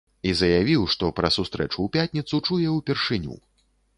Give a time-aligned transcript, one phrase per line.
[0.27, 3.37] І заявіў, што пра сустрэчу ў пятніцу, чуе ў першыню.